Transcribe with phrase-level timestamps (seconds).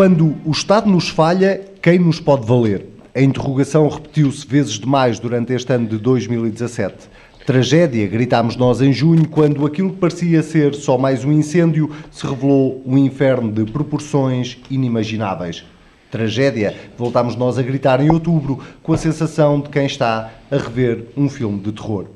[0.00, 2.86] Quando o Estado nos falha, quem nos pode valer?
[3.14, 7.06] A interrogação repetiu-se vezes demais durante este ano de 2017.
[7.44, 12.26] Tragédia, gritámos nós em junho, quando aquilo que parecia ser só mais um incêndio se
[12.26, 15.66] revelou um inferno de proporções inimagináveis.
[16.10, 21.08] Tragédia, voltámos nós a gritar em outubro, com a sensação de quem está a rever
[21.14, 22.06] um filme de terror.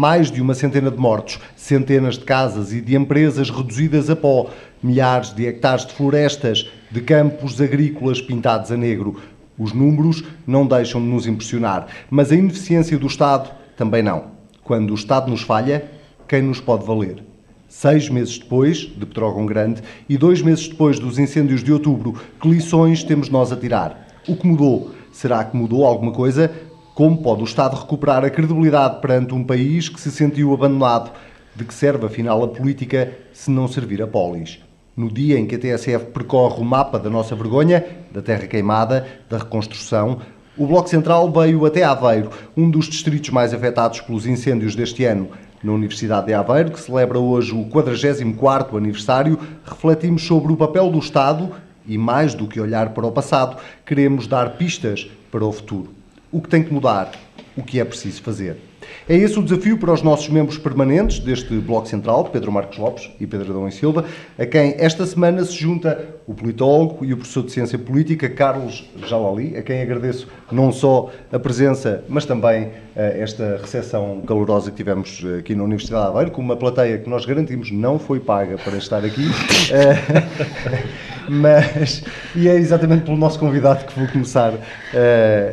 [0.00, 4.48] Mais de uma centena de mortos, centenas de casas e de empresas reduzidas a pó,
[4.80, 9.16] milhares de hectares de florestas, de campos agrícolas pintados a negro.
[9.58, 14.26] Os números não deixam de nos impressionar, mas a ineficiência do Estado também não.
[14.62, 15.90] Quando o Estado nos falha,
[16.28, 17.20] quem nos pode valer?
[17.66, 22.48] Seis meses depois de Petrógão Grande e dois meses depois dos incêndios de outubro, que
[22.48, 24.06] lições temos nós a tirar?
[24.28, 24.92] O que mudou?
[25.10, 26.67] Será que mudou alguma coisa?
[26.98, 31.12] Como pode o Estado recuperar a credibilidade perante um país que se sentiu abandonado?
[31.54, 34.58] De que serve, afinal, a política se não servir a polis?
[34.96, 39.06] no dia em que a TSF percorre o mapa da nossa vergonha, da terra queimada,
[39.30, 40.18] da reconstrução,
[40.56, 45.28] o Bloco Central veio até Aveiro, um dos distritos mais afetados pelos incêndios deste ano.
[45.62, 50.98] Na Universidade de Aveiro, que celebra hoje o 44º aniversário, refletimos sobre o papel do
[50.98, 51.48] Estado
[51.86, 55.97] e, mais do que olhar para o passado, queremos dar pistas para o futuro.
[56.30, 57.10] O que tem que mudar?
[57.56, 58.67] O que é preciso fazer?
[59.08, 63.10] É esse o desafio para os nossos membros permanentes deste Bloco Central, Pedro Marcos Lopes
[63.20, 64.04] e Pedro Adão e Silva,
[64.38, 68.84] a quem esta semana se junta o politólogo e o professor de Ciência Política, Carlos
[69.06, 74.76] Jalali, a quem agradeço não só a presença, mas também uh, esta recepção calorosa que
[74.76, 78.20] tivemos eh, aqui na Universidade de Aveiro, com uma plateia que nós garantimos não foi
[78.20, 79.26] paga para estar aqui.
[79.26, 82.02] Uh, mas,
[82.34, 84.58] e é exatamente pelo nosso convidado que vou começar uh,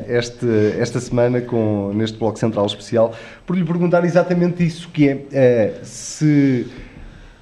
[0.08, 0.48] este,
[0.80, 3.14] esta semana com, neste Bloco Central Especial,
[3.46, 6.68] por lhe perguntar exatamente isso, que é uh, se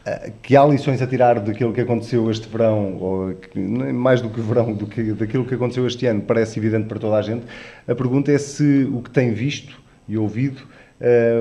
[0.05, 4.29] uh, que há lições a tirar daquilo que aconteceu este verão, ou que, mais do
[4.29, 7.45] que verão, do que, daquilo que aconteceu este ano, parece evidente para toda a gente.
[7.87, 10.61] A pergunta é se o que tem visto e ouvido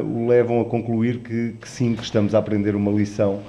[0.05, 3.41] o levam a concluir que, que, sim, que estamos a aprender uma lição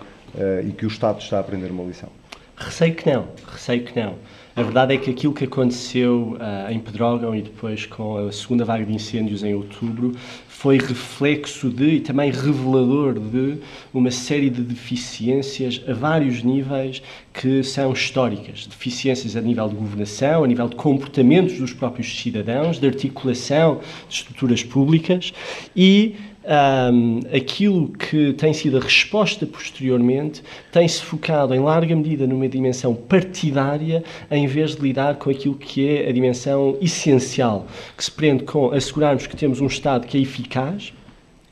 [0.64, 2.10] e que o Estado está a aprender uma lição.
[2.56, 4.16] Receio que não, receio que não.
[4.56, 8.64] A verdade é que aquilo que aconteceu uh, em Pedrógão e depois com a segunda
[8.64, 10.12] vaga de incêndios em outubro
[10.48, 13.58] foi reflexo de e também revelador de
[13.92, 17.02] uma série de deficiências a vários níveis
[17.34, 18.68] que são históricas.
[18.68, 24.16] Deficiências a nível de governação, a nível de comportamentos dos próprios cidadãos, de articulação de
[24.16, 25.34] estruturas públicas
[25.76, 32.48] e um, aquilo que tem sido a resposta posteriormente tem-se focado em larga medida numa
[32.48, 37.68] dimensão partidária em vez de lidar com aquilo que é a dimensão essencial,
[37.98, 40.94] que se prende com assegurarmos que temos um Estado que é eficaz,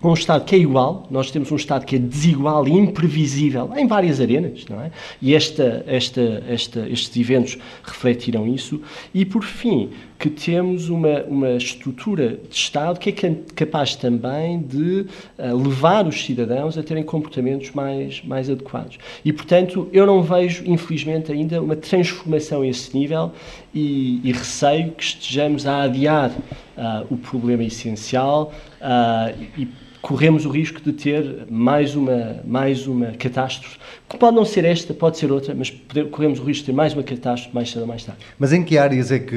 [0.04, 3.86] um Estado que é igual, nós temos um Estado que é desigual e imprevisível em
[3.86, 4.92] várias arenas, não é?
[5.22, 8.82] E esta, esta, esta, estes eventos refletiram isso.
[9.14, 9.92] E, por fim,
[10.22, 15.08] que temos uma, uma estrutura de Estado que é capaz também de
[15.40, 19.00] uh, levar os cidadãos a terem comportamentos mais, mais adequados.
[19.26, 23.32] E, portanto, eu não vejo, infelizmente, ainda uma transformação a esse nível
[23.74, 29.68] e, e receio que estejamos a adiar uh, o problema essencial uh, e
[30.02, 33.78] corremos o risco de ter mais uma, mais uma catástrofe,
[34.10, 35.70] que pode não ser esta, pode ser outra, mas
[36.10, 38.20] corremos o risco de ter mais uma catástrofe mais cedo ou mais tarde.
[38.38, 39.36] Mas em que áreas é que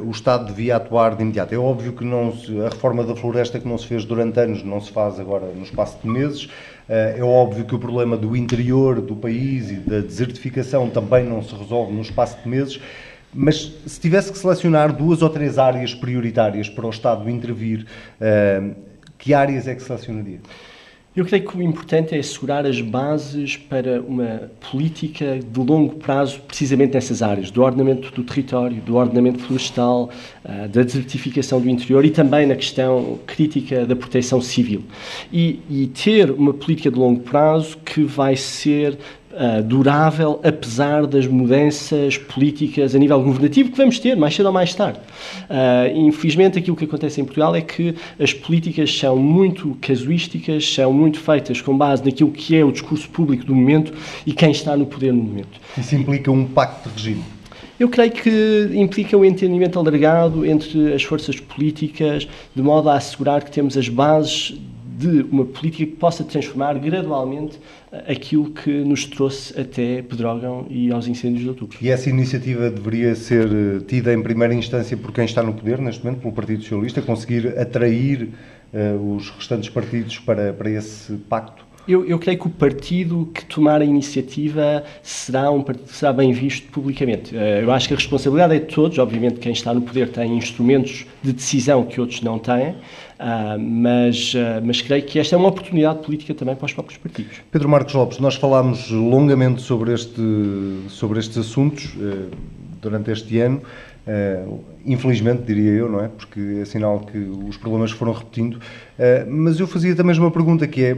[0.00, 1.54] uh, o Estado devia atuar de imediato?
[1.54, 4.62] É óbvio que não se, a reforma da floresta que não se fez durante anos
[4.64, 6.44] não se faz agora no espaço de meses.
[6.44, 11.42] Uh, é óbvio que o problema do interior do país e da desertificação também não
[11.42, 12.80] se resolve no espaço de meses.
[13.34, 17.84] Mas se tivesse que selecionar duas ou três áreas prioritárias para o Estado intervir,
[18.18, 18.74] uh,
[19.18, 20.40] que áreas é que selecionaria?
[21.16, 26.38] Eu creio que o importante é assegurar as bases para uma política de longo prazo,
[26.40, 30.10] precisamente nessas áreas, do ordenamento do território, do ordenamento florestal,
[30.44, 34.84] ah, da desertificação do interior e também na questão crítica da proteção civil.
[35.32, 38.98] E, e ter uma política de longo prazo que vai ser
[39.36, 44.52] uh, durável, apesar das mudanças políticas a nível governativo que vamos ter mais cedo ou
[44.52, 44.98] mais tarde.
[45.48, 50.92] Uh, infelizmente, aquilo que acontece em Portugal é que as políticas são muito casuísticas, são
[50.92, 53.92] muito feitas com base naquilo que é o discurso público do momento
[54.24, 55.60] e quem está no poder no momento.
[55.76, 57.36] Isso implica um pacto de regime?
[57.78, 63.44] Eu creio que implica um entendimento alargado entre as forças políticas, de modo a assegurar
[63.44, 64.54] que temos as bases
[64.96, 67.60] de uma política que possa transformar gradualmente
[67.92, 71.76] eh, aquilo que nos trouxe até Pedrógão e aos incêndios de outubro.
[71.82, 75.78] E essa iniciativa deveria ser eh, tida em primeira instância por quem está no poder
[75.80, 78.30] neste momento, pelo Partido Socialista, conseguir atrair
[78.72, 81.65] uh, os restantes partidos para, para esse pacto?
[81.88, 86.68] Eu, eu, creio que o partido que tomar a iniciativa será, um, será bem visto
[86.72, 87.36] publicamente.
[87.36, 88.98] Eh, eu acho que a responsabilidade é de todos.
[88.98, 92.74] Obviamente, quem está no poder tem instrumentos de decisão que outros não têm,
[93.20, 96.98] ah, mas, ah, mas creio que esta é uma oportunidade política também para os próprios
[96.98, 97.40] partidos.
[97.52, 100.20] Pedro Marcos Lopes, nós falámos longamente sobre, este,
[100.88, 102.34] sobre estes assuntos eh,
[102.82, 103.62] durante este ano.
[104.06, 106.06] Uh, infelizmente, diria eu, não é?
[106.06, 108.60] Porque é sinal que os problemas foram repetindo.
[109.26, 110.96] Mas eu fazia também uma pergunta que é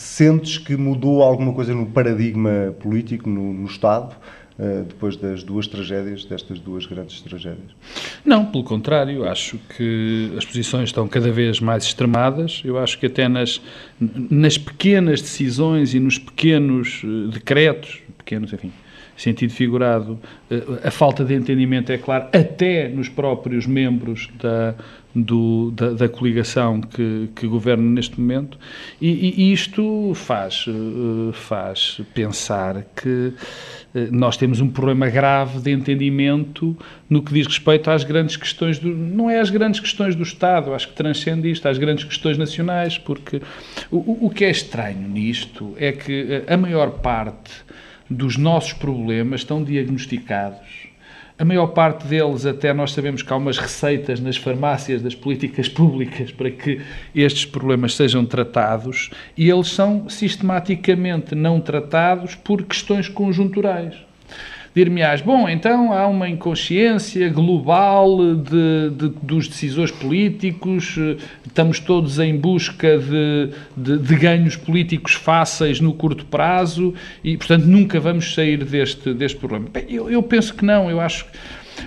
[0.00, 4.16] Sentes que mudou alguma coisa no paradigma político, no, no Estado,
[4.58, 7.70] uh, depois das duas tragédias, destas duas grandes tragédias?
[8.24, 12.62] Não, pelo contrário, acho que as posições estão cada vez mais extremadas.
[12.64, 13.60] Eu acho que até nas,
[14.00, 18.72] nas pequenas decisões e nos pequenos uh, decretos, pequenos, enfim,
[19.20, 20.18] sentido figurado,
[20.50, 24.74] eh, a falta de entendimento é claro, até nos próprios membros da,
[25.14, 28.58] do, da, da, coligação que, que, governa neste momento,
[29.00, 33.32] e, e isto faz, eh, faz pensar que
[33.94, 36.76] eh, nós temos um problema grave de entendimento
[37.08, 40.72] no que diz respeito às grandes questões do, não é as grandes questões do Estado,
[40.72, 43.42] acho que transcende isto, às grandes questões nacionais, porque
[43.90, 47.50] o, o que é estranho nisto é que a maior parte
[48.08, 50.89] dos nossos problemas estão diagnosticados
[51.40, 55.70] a maior parte deles, até nós sabemos que há umas receitas nas farmácias das políticas
[55.70, 56.82] públicas para que
[57.14, 59.08] estes problemas sejam tratados
[59.38, 64.09] e eles são sistematicamente não tratados por questões conjunturais
[64.74, 70.96] dir-me-ás, bom, então há uma inconsciência global de, de, dos decisores políticos,
[71.44, 76.94] estamos todos em busca de, de, ganhos políticos fáceis no curto prazo
[77.24, 79.66] e, portanto, nunca vamos sair deste, deste problema.
[79.72, 81.30] Bem, eu, eu penso que não, eu acho que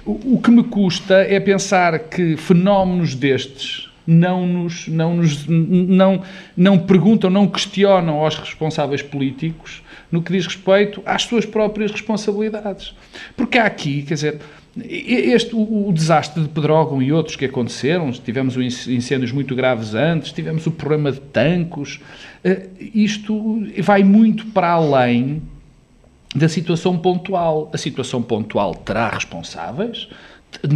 [0.05, 6.21] o, o que me custa é pensar que fenómenos destes não nos não nos não
[6.57, 9.81] não perguntam, não questionam aos responsáveis políticos
[10.13, 12.93] no que diz respeito às suas próprias responsabilidades.
[13.35, 14.39] Porque há aqui, quer dizer,
[14.77, 20.31] este, o, o, desastre de Pedrógão e outros que aconteceram, tivemos incêndios muito graves antes,
[20.31, 21.99] tivemos o problema de tancos,
[22.45, 25.41] uh, isto vai muito para além
[26.35, 27.71] da situação pontual.
[27.73, 30.07] A situação pontual terá responsáveis,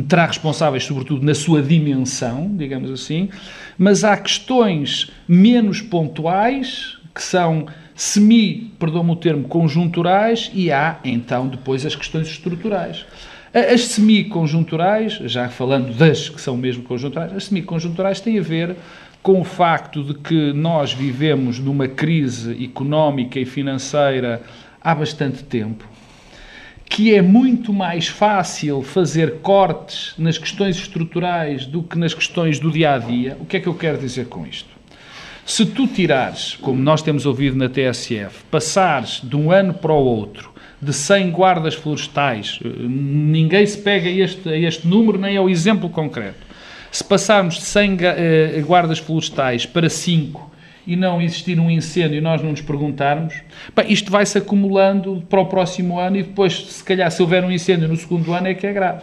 [0.09, 3.29] terá responsáveis, sobretudo, na sua dimensão, digamos assim,
[3.77, 7.67] mas há questões menos pontuais que são
[7.97, 13.03] semi, perdão-me o termo, conjunturais e há, então, depois as questões estruturais.
[13.51, 18.75] As semi-conjunturais, já falando das que são mesmo conjunturais, as semi-conjunturais têm a ver
[19.23, 24.43] com o facto de que nós vivemos numa crise económica e financeira
[24.79, 25.83] há bastante tempo,
[26.85, 32.69] que é muito mais fácil fazer cortes nas questões estruturais do que nas questões do
[32.69, 33.37] dia a dia.
[33.39, 34.76] O que é que eu quero dizer com isto?
[35.47, 40.03] Se tu tirares, como nós temos ouvido na TSF, passares de um ano para o
[40.03, 40.51] outro
[40.81, 45.89] de 100 guardas florestais, eh, ninguém se pega a este, este número nem ao exemplo
[45.89, 46.45] concreto.
[46.91, 50.51] Se passarmos de 100 eh, guardas florestais para 5
[50.85, 53.33] e não existir um incêndio e nós não nos perguntarmos,
[53.73, 57.51] bem, isto vai-se acumulando para o próximo ano e depois, se calhar, se houver um
[57.51, 59.01] incêndio no segundo ano, é que é grave.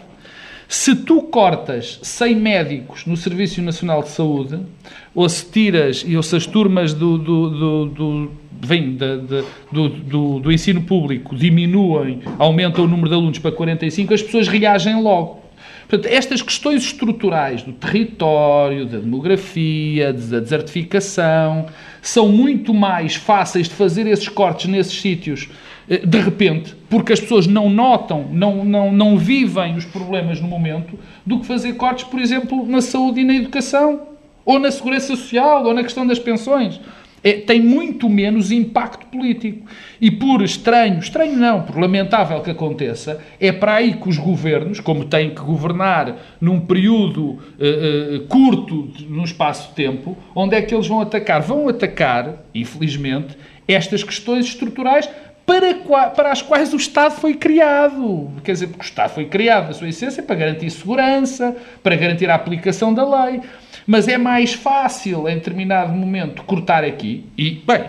[0.68, 4.58] Se tu cortas 100 médicos no Serviço Nacional de Saúde,
[5.14, 8.30] ou se tiras, ou se as turmas do, do, do, do
[8.60, 13.52] vem de, de, do, do, do, ensino público diminuem, aumentam o número de alunos para
[13.52, 15.44] 45, as pessoas reagem logo.
[15.88, 21.66] Portanto, estas questões estruturais do território, da demografia, da desertificação,
[22.00, 25.48] são muito mais fáceis de fazer esses cortes nesses sítios
[25.88, 30.98] de repente, porque as pessoas não notam, não, não, não vivem os problemas no momento,
[31.24, 34.00] do que fazer cortes, por exemplo, na saúde e na educação,
[34.44, 36.80] ou na segurança social, ou na questão das pensões.
[37.22, 39.66] É, tem muito menos impacto político.
[39.98, 44.78] E por estranho, estranho não, por lamentável que aconteça, é para aí que os governos,
[44.78, 50.60] como têm que governar num período uh, uh, curto, num espaço de tempo, onde é
[50.60, 51.40] que eles vão atacar?
[51.40, 55.08] Vão atacar, infelizmente, estas questões estruturais
[55.46, 55.74] para,
[56.10, 58.30] para as quais o Estado foi criado.
[58.42, 62.30] Quer dizer, porque o Estado foi criado, na sua essência, para garantir segurança, para garantir
[62.30, 63.40] a aplicação da lei.
[63.86, 67.84] Mas é mais fácil, em determinado momento, cortar aqui e, bem,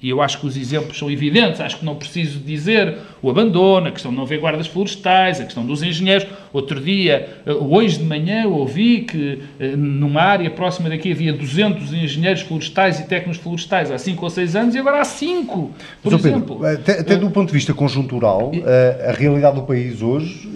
[0.00, 3.88] e eu acho que os exemplos são evidentes, acho que não preciso dizer o abandono,
[3.88, 6.26] a questão de não haver guardas florestais, a questão dos engenheiros.
[6.52, 11.92] Outro dia, eh, hoje de manhã, ouvi que eh, numa área próxima daqui havia 200
[11.92, 15.70] engenheiros florestais e técnicos florestais há 5 ou 6 anos e agora há 5,
[16.02, 16.56] por Mas, exemplo.
[16.56, 20.48] Pedro, até, até do ponto de vista conjuntural, a, a realidade do país hoje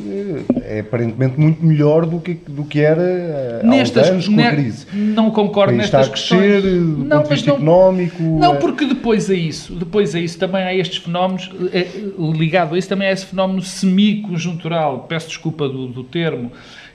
[0.64, 4.50] é aparentemente muito melhor do que, do que era eh, há nestas, anos com a
[4.50, 4.86] crise.
[4.92, 6.72] Não concordo nestas está a crescer, questões.
[6.72, 8.22] do não, ponto de vista não, económico.
[8.22, 11.86] Não, eh, porque depois a isso, depois a isso também há estes fenómenos, eh,
[12.18, 16.52] ligado a isso também há esse fenómeno semi-conjuntural, peço desculpa do, do termo,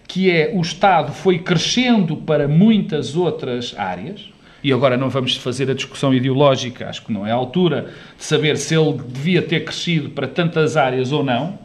[0.08, 4.29] que é o Estado foi crescendo para muitas outras áreas,
[4.63, 8.24] e agora não vamos fazer a discussão ideológica, acho que não é a altura de
[8.24, 11.60] saber se ele devia ter crescido para tantas áreas ou não,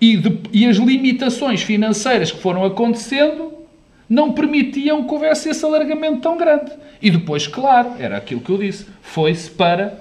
[0.00, 3.52] e, de, e as limitações financeiras que foram acontecendo
[4.08, 6.72] não permitiam que houvesse esse alargamento tão grande.
[7.00, 10.00] E depois, claro, era aquilo que eu disse, foi-se para,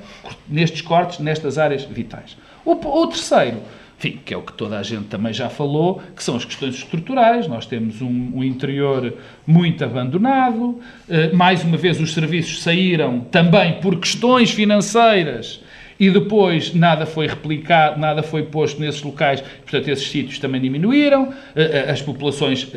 [0.49, 2.35] nestes cortes, nestas áreas vitais.
[2.65, 3.61] O, o terceiro,
[4.01, 6.73] enfim, que é o que toda a gente também já falou, que são as questões
[6.73, 7.47] estruturais.
[7.47, 9.13] Nós temos um, um interior
[9.45, 10.79] muito abandonado.
[11.07, 15.61] Uh, mais uma vez, os serviços saíram também por questões financeiras
[15.99, 21.25] e depois nada foi replicado, nada foi posto nesses locais, portanto, esses sítios também diminuíram.
[21.25, 22.67] Uh, as populações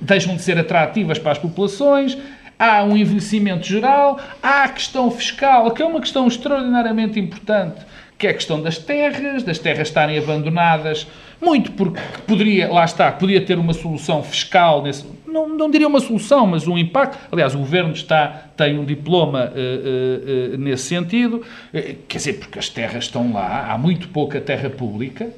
[0.00, 2.18] deixam de ser atrativas para as populações.
[2.58, 7.84] Há um envelhecimento geral, há a questão fiscal, que é uma questão extraordinariamente importante
[8.22, 11.08] que é a questão das terras, das terras estarem abandonadas,
[11.40, 15.98] muito porque poderia, lá está, podia ter uma solução fiscal, nesse, não, não diria uma
[15.98, 17.18] solução, mas um impacto.
[17.32, 21.42] Aliás, o Governo está, tem um diploma uh, uh, uh, nesse sentido,
[22.06, 25.28] quer dizer, porque as terras estão lá, há muito pouca terra pública,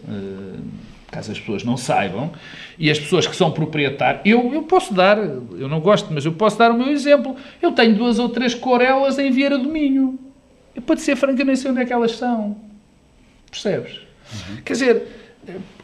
[1.11, 2.33] caso as pessoas não saibam,
[2.79, 6.33] e as pessoas que são proprietários, eu, eu posso dar, eu não gosto, mas eu
[6.33, 7.35] posso dar o meu exemplo.
[7.63, 10.19] Eu tenho duas ou três corelas em Vieira do Minho.
[10.75, 12.74] Eu, para ser franco, eu nem sei onde é que elas são.
[13.55, 14.01] Percebes?
[14.33, 14.57] Uhum.
[14.65, 15.03] Quer dizer,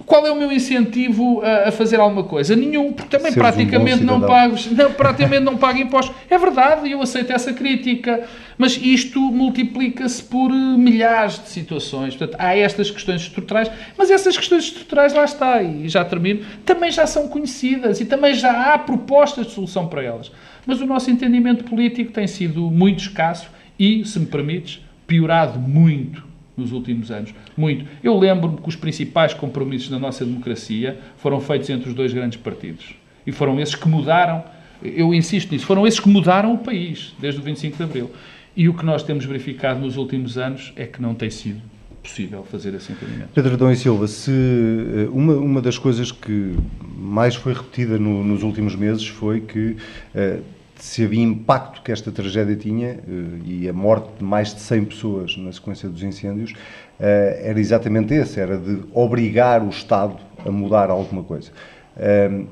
[0.04, 2.56] qual é o meu incentivo a, a fazer alguma coisa?
[2.56, 6.16] Nenhum, porque também Seres praticamente um não pago, não, praticamente não pago impostos.
[6.28, 8.26] É verdade, e eu aceito essa crítica,
[8.58, 12.16] mas isto multiplica-se por milhares de situações.
[12.16, 16.90] Portanto, há estas questões estruturais, mas essas questões estruturais lá está, e já termino, também
[16.90, 20.32] já são conhecidas e também já há propostas de solução para elas.
[20.66, 23.48] Mas o nosso entendimento político tem sido muito escasso
[23.78, 26.29] e, se me permites, piorado muito
[26.60, 27.34] nos últimos anos.
[27.56, 27.86] Muito.
[28.02, 32.38] Eu lembro-me que os principais compromissos da nossa democracia foram feitos entre os dois grandes
[32.38, 32.94] partidos.
[33.26, 34.44] E foram esses que mudaram,
[34.82, 38.10] eu insisto nisso, foram esses que mudaram o país desde o 25 de Abril.
[38.56, 41.60] E o que nós temos verificado nos últimos anos é que não tem sido
[42.02, 43.28] possível fazer esse entendimento.
[43.34, 46.54] Pedro Adão e Silva, se eh, uma, uma das coisas que
[46.96, 49.76] mais foi repetida no, nos últimos meses foi que
[50.14, 50.42] uh,
[50.84, 53.00] se havia impacto que esta tragédia tinha eh,
[53.44, 56.54] e a morte de mais de 100 pessoas na sequência dos incêndios
[56.98, 61.50] eh, era exatamente esse, era de obrigar o Estado a mudar alguma coisa.
[61.98, 62.46] Ehm,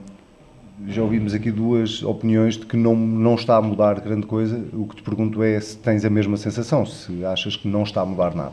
[0.86, 4.62] já ouvimos aqui duas opiniões de que não, não está a mudar grande coisa.
[4.72, 8.02] O que te pergunto é se tens a mesma sensação, se achas que não está
[8.02, 8.52] a mudar nada.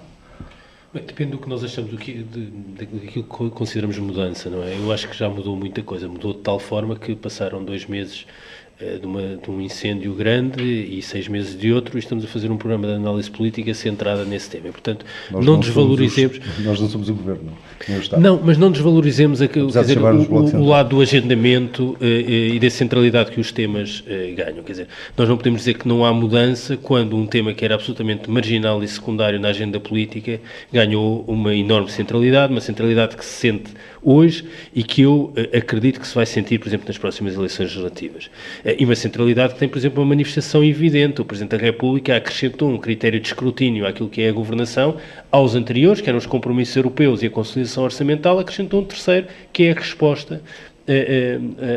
[0.94, 4.78] Depende do que nós achamos, do daquilo que consideramos mudança, não é?
[4.78, 6.08] Eu acho que já mudou muita coisa.
[6.08, 8.26] Mudou de tal forma que passaram dois meses
[8.80, 12.52] de, uma, de, um incêndio grande e seis meses de outro, e estamos a fazer
[12.52, 14.68] um programa de análise política centrada nesse tema.
[14.68, 16.38] E, portanto, nós não, não desvalorizemos.
[16.38, 17.54] Os, nós não somos o governo,
[17.88, 18.22] nem o Estado.
[18.22, 23.32] Não, mas não desvalorizemos a, dizer, o, o, lado do agendamento uh, e da centralidade
[23.32, 24.64] que os temas uh, ganham.
[24.64, 27.76] Quer dizer, nós não podemos dizer que não há mudança quando um tema que era
[27.76, 30.40] absolutamente marginal e secundário na agenda política
[30.72, 33.72] ganhou uma enorme centralidade, uma centralidade que se sente
[34.06, 37.70] hoje e que eu uh, acredito que se vai sentir, por exemplo, nas próximas eleições
[37.70, 38.28] legislativas.
[38.64, 41.20] Uh, e uma centralidade que tem, por exemplo, uma manifestação evidente.
[41.20, 44.98] O Presidente da República acrescentou um critério de escrutínio àquilo que é a governação
[45.32, 49.64] aos anteriores, que eram os compromissos europeus e a consolidação orçamental, acrescentou um terceiro, que
[49.64, 50.75] é a resposta eh, eh,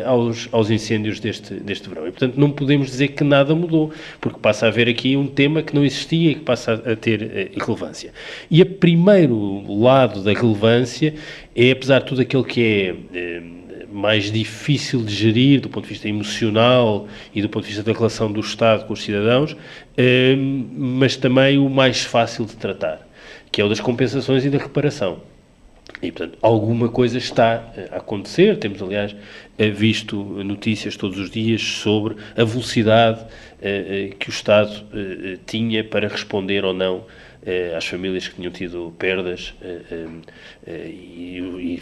[0.05, 2.07] aos, aos incêndios deste, deste verão.
[2.07, 5.63] E, portanto, não podemos dizer que nada mudou, porque passa a haver aqui um tema
[5.63, 8.13] que não existia e que passa a ter eh, relevância.
[8.51, 11.15] E o primeiro lado da relevância
[11.57, 12.63] é, apesar de tudo aquilo que
[13.15, 13.43] é
[13.91, 17.97] mais difícil de gerir do ponto de vista emocional e do ponto de vista da
[17.97, 19.57] relação do Estado com os cidadãos,
[20.77, 23.09] mas também o mais fácil de tratar,
[23.51, 25.21] que é o das compensações e da reparação.
[26.03, 28.57] E, portanto, alguma coisa está a acontecer.
[28.59, 29.15] Temos, aliás,
[29.59, 33.25] eh, visto notícias todos os dias sobre a velocidade
[33.61, 34.85] eh, eh, que o Estado
[35.47, 37.05] tinha para responder ou não
[37.75, 39.55] às famílias que tinham tido perdas
[40.67, 41.81] e, e,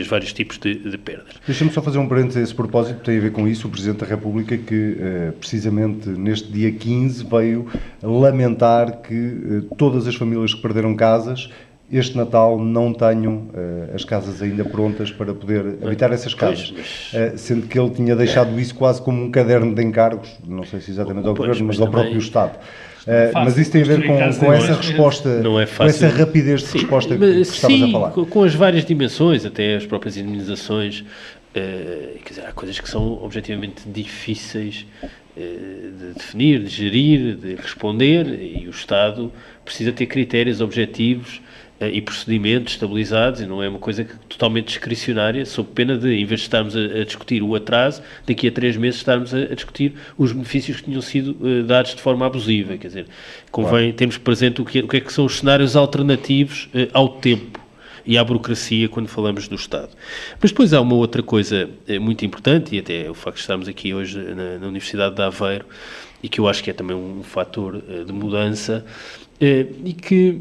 [0.00, 1.34] os vários tipos de, de perdas.
[1.46, 3.68] Deixa-me só fazer um parênteses a esse propósito, tem a ver com isso.
[3.68, 4.96] O Presidente da República, que
[5.38, 7.70] precisamente neste dia 15 veio
[8.02, 11.50] lamentar que todas as famílias que perderam casas
[11.90, 16.70] este Natal não tenham uh, as casas ainda prontas para poder habitar essas casas.
[16.70, 20.80] Uh, sendo que ele tinha deixado isso quase como um caderno de encargos, não sei
[20.80, 22.58] se exatamente ao Governo, mas ao próprio Estado.
[23.06, 26.00] Uh, mas isso tem a ver com, com essa resposta, não é fácil.
[26.00, 28.10] com essa rapidez de sim, resposta que, que estavas a falar.
[28.10, 32.90] Com, com as várias dimensões, até as próprias indemnizações, uh, quer dizer, há coisas que
[32.90, 34.86] são objetivamente difíceis
[35.36, 39.30] de definir, de gerir, de responder, e o Estado
[39.62, 41.42] precisa ter critérios objetivos
[41.80, 46.24] e procedimentos estabilizados e não é uma coisa que, totalmente discricionária, sob pena de, em
[46.24, 49.54] vez de estarmos a, a, discutir o atraso, daqui a três meses estarmos a, a
[49.54, 52.78] discutir os benefícios que tinham sido uh, dados de forma abusiva.
[52.78, 53.06] Quer dizer,
[53.50, 53.92] convém claro.
[53.92, 57.60] termos presente o que, o que é que são os cenários alternativos uh, ao tempo
[58.06, 59.90] e à burocracia quando falamos do Estado.
[60.40, 61.68] Mas depois há uma outra coisa
[62.00, 65.64] muito importante, e até o facto de estarmos aqui hoje na, na Universidade de Aveiro,
[66.22, 68.86] e que eu acho que é também um fator de mudança,
[69.40, 70.40] e que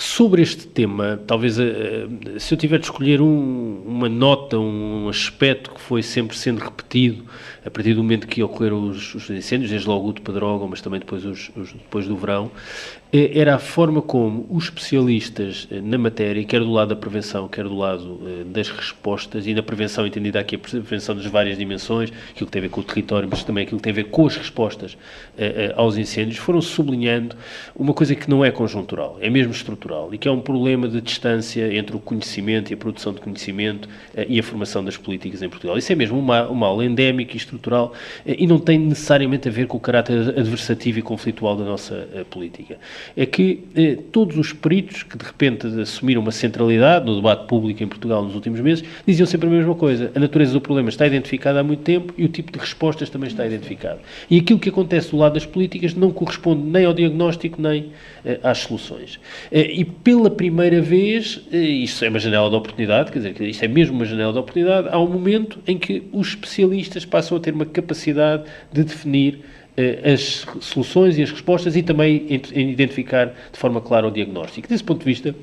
[0.00, 2.06] Sobre este tema, talvez eh,
[2.38, 7.24] se eu tiver de escolher um, uma nota, um aspecto que foi sempre sendo repetido
[7.64, 10.80] a partir do momento que ocorreram os, os incêndios, desde logo o de Pedrógão, mas
[10.80, 12.50] também depois, os, os, depois do verão,
[13.12, 17.48] eh, era a forma como os especialistas eh, na matéria, quer do lado da prevenção,
[17.48, 22.12] quer do lado das respostas, e na prevenção entendida aqui a prevenção das várias dimensões,
[22.30, 24.04] aquilo que tem a ver com o território, mas também aquilo que tem a ver
[24.04, 24.96] com as respostas
[25.76, 27.36] aos incêndios, foram sublinhando
[27.74, 31.00] uma coisa que não é conjuntural, é mesmo estrutural e que é um problema de
[31.00, 35.42] distância entre o conhecimento e a produção de conhecimento eh, e a formação das políticas
[35.42, 35.76] em Portugal.
[35.78, 37.92] Isso é mesmo um mal, um mal endémico e estrutural
[38.26, 42.08] eh, e não tem necessariamente a ver com o caráter adversativo e conflitual da nossa
[42.14, 42.78] eh, política.
[43.16, 43.58] É que
[44.12, 48.34] todos os peritos que de repente assumiram uma centralidade no debate público em Portugal nos
[48.34, 50.10] últimos meses diziam sempre a mesma coisa.
[50.14, 53.28] A natureza do problema está identificada há muito tempo e o tipo de respostas também
[53.28, 54.00] está identificado.
[54.30, 57.92] E aquilo que acontece do lado das políticas não corresponde nem ao diagnóstico nem
[58.42, 59.18] às soluções
[59.78, 63.68] e pela primeira vez, eh, isto é uma janela de oportunidade, quer dizer, isto é
[63.68, 67.54] mesmo uma janela de oportunidade, há um momento em que os especialistas passam a ter
[67.54, 69.40] uma capacidade de definir
[69.76, 74.68] eh, as soluções e as respostas e também identificar de forma clara o diagnóstico.
[74.68, 75.34] Desse ponto de vista,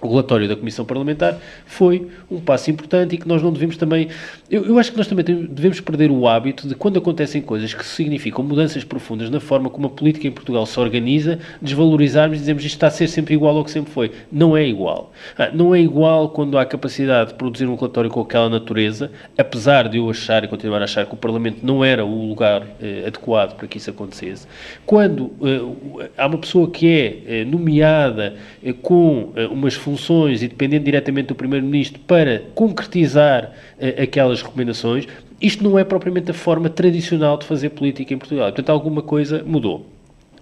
[0.00, 4.08] o relatório da Comissão Parlamentar foi um passo importante e que nós não devemos também.
[4.50, 7.84] Eu, eu, acho que nós também devemos perder o hábito de, quando acontecem coisas que
[7.84, 12.64] significam mudanças profundas na forma como a política em Portugal se organiza, desvalorizarmos e dizemos
[12.64, 14.12] isto está a ser sempre igual ao que sempre foi.
[14.30, 15.12] Não é igual.
[15.38, 19.88] Ah, não é igual quando há capacidade de produzir um relatório com aquela natureza, apesar
[19.88, 23.04] de eu achar e continuar a achar que o Parlamento não era o lugar eh,
[23.06, 24.46] adequado para que isso acontecesse.
[24.84, 30.48] Quando eh, há uma pessoa que é eh, nomeada eh, com eh, umas funções e
[30.48, 35.06] dependendo diretamente do Primeiro-Ministro para concretizar uh, aquelas recomendações,
[35.40, 38.46] isto não é propriamente a forma tradicional de fazer política em Portugal.
[38.46, 39.86] Portanto, alguma coisa mudou.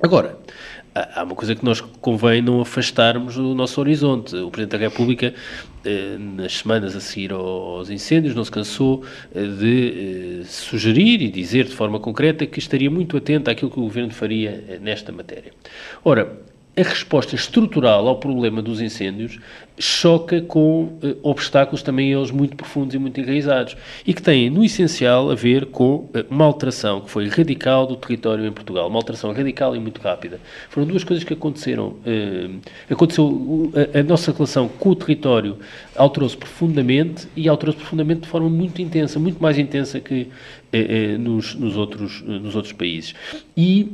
[0.02, 0.38] Agora,
[0.94, 4.34] há uma coisa que nós convém não afastarmos do nosso horizonte.
[4.34, 5.34] O Presidente da República,
[5.84, 9.04] eh, nas semanas a seguir aos incêndios, não se cansou
[9.34, 13.82] eh, de sugerir e dizer de forma concreta que estaria muito atento àquilo que o
[13.82, 15.52] Governo faria nesta matéria.
[16.04, 16.38] Ora,
[16.76, 19.38] a resposta estrutural ao problema dos incêndios
[19.78, 24.64] choca com uh, obstáculos também eles muito profundos e muito enraizados e que têm, no
[24.64, 29.32] essencial, a ver com uma alteração que foi radical do território em Portugal, uma alteração
[29.32, 30.40] radical e muito rápida.
[30.68, 31.96] Foram duas coisas que aconteceram.
[32.06, 32.60] Uh,
[32.90, 35.58] aconteceu a, a, nossa relação com o território
[35.96, 40.28] alterou-se profundamente e alterou-se profundamente de forma muito intensa, muito mais intensa que
[41.20, 43.14] nos, nos, outros, nos outros países.
[43.56, 43.92] E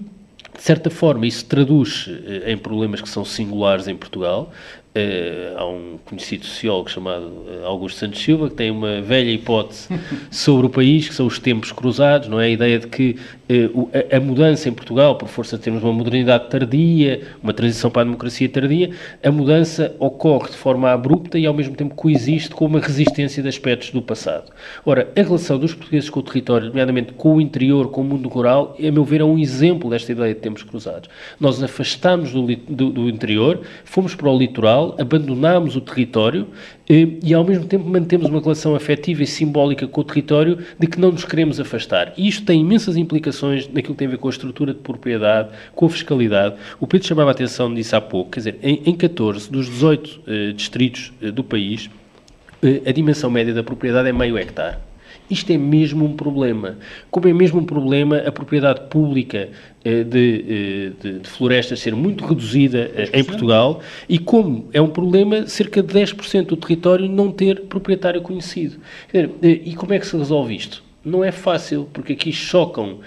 [0.56, 2.08] de certa forma, isso traduz
[2.46, 4.52] em problemas que são singulares em Portugal,
[4.92, 9.86] Uh, há um conhecido sociólogo chamado eh, Augusto Santos Silva que tem uma velha hipótese
[10.32, 12.46] sobre o país, que são os tempos cruzados, não é?
[12.46, 13.14] A ideia de que
[13.48, 17.88] uh, a, a, mudança em Portugal, por força de termos uma modernidade tardia, uma transição
[17.88, 18.90] para a democracia tardia,
[19.22, 23.48] a mudança ocorre de forma abrupta e ao mesmo tempo coexiste com uma resistência de
[23.48, 24.50] aspectos do passado.
[24.84, 28.28] Ora, a relação dos portugueses com o território, nomeadamente com o interior, com o mundo
[28.28, 31.08] rural, a meu ver é um exemplo desta ideia de tempos cruzados.
[31.38, 36.48] Nós afastamos do, do, do interior, fomos para o litoral rural, abandonamos o território
[36.88, 40.86] eh, e, ao mesmo tempo, mantemos uma relação afetiva e simbólica com o território de
[40.86, 42.12] que não nos queremos afastar.
[42.16, 45.50] E isto tem imensas implicações naquilo que tem a ver com a estrutura de propriedade,
[45.74, 46.54] com a fiscalidade.
[46.78, 50.20] O Pedro chamava a atenção disso há pouco, quer dizer, em, em 14 dos 18
[50.26, 51.90] eh, distritos eh, do país,
[52.62, 54.89] eh, a dimensão média da propriedade é meio hectare.
[55.30, 56.76] Isto é mesmo um problema.
[57.10, 59.48] Como é mesmo um problema a propriedade pública
[59.84, 64.80] eh, de, eh, de, de, florestas ser muito reduzida eh, em Portugal e como é
[64.80, 68.78] um problema cerca de 10% do território não ter proprietário conhecido.
[69.40, 70.82] E como é que se resolve isto?
[71.02, 72.98] Não é fácil, porque aqui chocam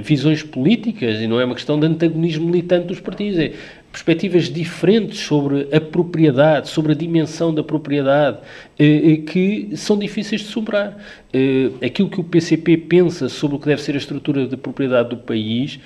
[0.00, 3.36] visões políticas e não é uma questão de antagonismo militante dos partidos.
[3.36, 3.52] É,
[3.92, 8.38] perspectivas diferentes sobre a propriedade, sobre a dimensão da propriedade,
[8.78, 10.96] eh, eh, que são difíceis de superar.
[11.32, 15.10] Eh, aquilo que o PCP pensa sobre o que deve ser a estrutura de propriedade
[15.10, 15.78] do país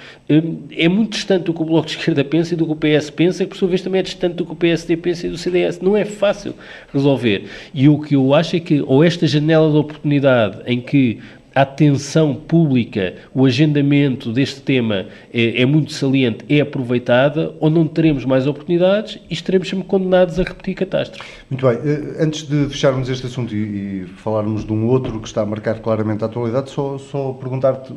[0.70, 3.10] é muito distante do que o Bloco de Esquerda pensa e do que o PS
[3.10, 5.38] pensa, que por sua vez também é distante do que o PSD pensa e do
[5.38, 5.80] CDS.
[5.80, 6.54] Não é fácil
[6.92, 7.44] resolver.
[7.72, 11.20] E o que eu acho é que, ou esta janela de oportunidade em que
[11.54, 17.86] a atenção pública, o agendamento deste tema é, é, muito saliente, é aproveitada, ou não
[17.86, 21.30] teremos mais oportunidades e estaremos sempre condenados a repetir catástrofes.
[21.48, 21.78] Muito bem.
[21.84, 25.46] Eh, antes de fecharmos este assunto e, e, falarmos de um outro que está a
[25.46, 27.92] marcar claramente a atualidade, só, só perguntar-te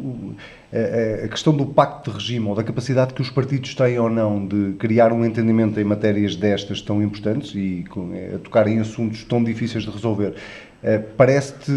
[0.71, 4.09] a, a questão do pacto de regime ou da capacidade que os partidos têm ou
[4.09, 8.79] não de criar um entendimento em matérias destas tão importantes e eh, a tocar em
[8.79, 10.35] assuntos tão difíceis de resolver.
[10.83, 11.71] Eh, parece-te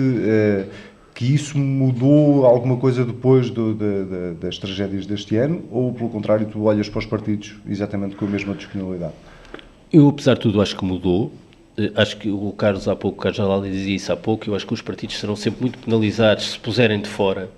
[1.21, 6.09] que isso mudou alguma coisa depois do, de, de, das tragédias deste ano ou, pelo
[6.09, 9.13] contrário, tu olhas para os partidos exatamente com a mesma disponibilidade?
[9.93, 11.31] Eu, apesar de tudo, acho que mudou.
[11.77, 14.55] Eh, acho que o Carlos há pouco, o Carlos Jalali dizia isso há pouco, eu
[14.55, 17.51] acho que os partidos serão sempre muito penalizados se puserem de fora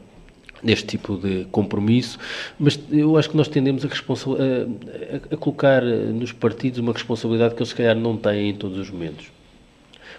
[0.61, 2.19] deste tipo de compromisso,
[2.59, 7.61] mas eu acho que nós tendemos a, a, a, colocar nos partidos uma responsabilidade que
[7.61, 9.31] eles se calhar não têm em todos os momentos.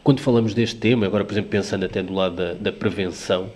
[0.04, 3.50] Quando falamos deste tema, agora, por exemplo, pensando até do lado da, da prevenção,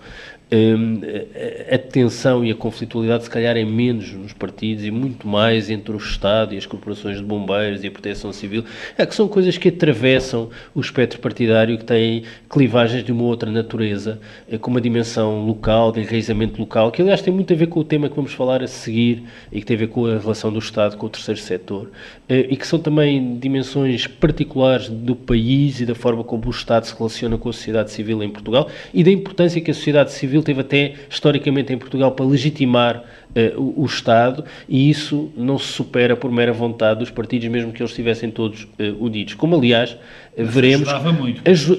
[0.50, 5.92] a tensão e a conflitualidade se calhar é menos nos partidos e muito mais entre
[5.92, 8.64] o Estado e as corporações de bombeiros e a proteção civil,
[8.98, 13.52] é que são coisas que atravessam o espectro partidário que têm clivagens de uma outra
[13.52, 17.68] natureza, eh, com uma dimensão local, de enraizamento local, que aliás tem muito a ver
[17.68, 20.18] com o tema que vamos falar a seguir e que tem a ver com a
[20.18, 21.92] relação do Estado com o terceiro setor,
[22.30, 26.86] eh, e que são também dimensões particulares do país e da forma como o Estado
[26.86, 30.37] se relaciona com a sociedade civil em Portugal e da importância que a sociedade civil
[30.38, 33.04] Civil teve até, historicamente, em Portugal para legitimar
[33.36, 37.72] uh, o, o, Estado e isso não se supera por mera vontade dos partidos, mesmo
[37.72, 38.68] que eles estivessem todos uh,
[39.00, 39.34] unidos.
[39.34, 39.98] Como, aliás,
[40.38, 40.88] mas veremos...
[40.88, 41.02] Aj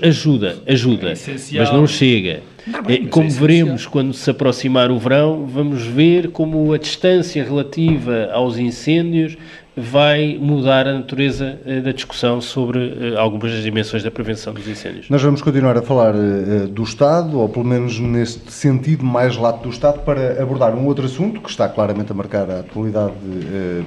[0.02, 2.42] ajuda, ajuda, é mas não chega.
[2.66, 6.78] Não, bem, mas como é veremos quando se aproximar o verão, vamos ver como a
[6.78, 9.36] distância relativa aos incêndios
[9.78, 14.66] vai mudar a natureza eh, da discussão sobre eh, algumas das dimensões da prevenção dos
[14.66, 15.08] incêndios.
[15.08, 19.62] Nós vamos continuar a falar eh, do Estado, ou pelo menos neste sentido mais lato
[19.62, 23.14] do Estado, para abordar um outro assunto que está claramente a marcar a atualidade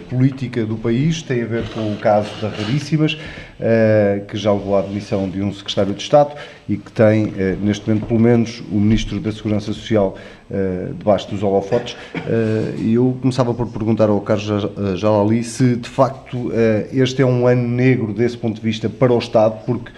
[0.09, 3.17] política do país, tem a ver com o caso da Raríssimas,
[4.27, 6.31] que já levou à admissão de um secretário de Estado
[6.67, 10.15] e que tem, neste momento, pelo menos, o Ministro da Segurança Social
[10.51, 11.93] uh, debaixo dos holofotes.
[12.15, 16.51] Uh, e eu começava por perguntar ao Carlos Jalali se, de facto,
[16.91, 19.91] este é um ano negro desse ponto de vista para o Estado, porque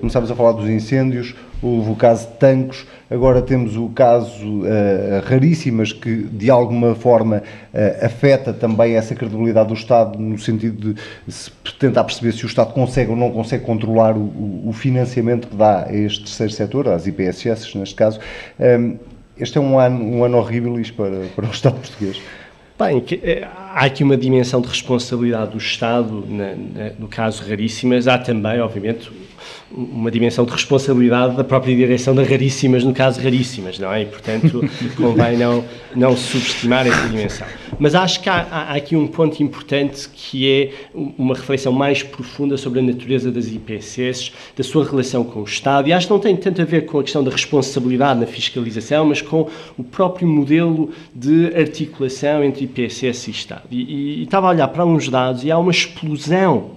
[0.00, 4.62] começámos a falar dos incêndios, houve o caso de Tancos, agora temos o caso
[5.24, 7.42] raríssimas que, de alguma forma,
[8.00, 12.72] afeta também essa credibilidade do Estado, no sentido de se tentar perceber se o Estado
[12.72, 17.76] consegue ou não consegue controlar o, financiamento que dá a este terceiro setor, às IPSS,
[17.76, 18.18] neste caso.
[18.58, 18.96] Um,
[19.38, 22.20] este é um ano, um ano horrível para, para o Estado português.
[22.78, 28.06] Bem, eh, há aqui uma dimensão de responsabilidade do Estado, na, na, no caso raríssimas,
[28.06, 29.10] há também, obviamente,
[29.76, 34.02] uma dimensão de responsabilidade da própria direção da Raríssimas, no caso Raríssimas, não é?
[34.02, 34.64] E, portanto,
[34.96, 35.62] convém não,
[35.94, 37.46] não subestimar essa dimensão.
[37.78, 42.56] Mas acho que há, há, aqui um ponto importante que é uma reflexão mais profunda
[42.56, 46.20] sobre a natureza das IPSS, da sua relação com o Estado, e acho que não
[46.20, 50.26] tem tanto a ver com a questão da responsabilidade na fiscalização, mas com o próprio
[50.26, 53.62] modelo de articulação entre IPSS e Estado.
[53.70, 56.76] E, e, e estava a olhar para uns dados e há uma explosão